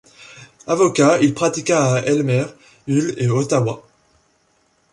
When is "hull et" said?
2.87-3.27